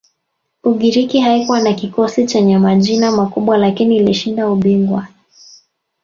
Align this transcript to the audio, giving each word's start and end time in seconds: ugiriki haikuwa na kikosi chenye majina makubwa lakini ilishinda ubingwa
ugiriki 0.63 1.19
haikuwa 1.19 1.61
na 1.61 1.73
kikosi 1.73 2.25
chenye 2.25 2.57
majina 2.57 3.11
makubwa 3.11 3.57
lakini 3.57 3.97
ilishinda 3.97 4.49
ubingwa 4.49 5.07